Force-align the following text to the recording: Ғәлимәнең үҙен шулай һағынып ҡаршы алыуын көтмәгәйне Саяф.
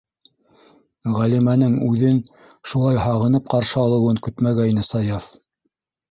Ғәлимәнең 1.17 1.75
үҙен 1.87 2.17
шулай 2.71 2.97
һағынып 3.01 3.51
ҡаршы 3.55 3.77
алыуын 3.83 4.17
көтмәгәйне 4.29 4.87
Саяф. 4.89 5.29